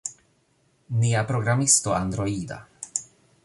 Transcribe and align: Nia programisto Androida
Nia 0.97 1.21
programisto 1.29 1.93
Androida 1.93 2.61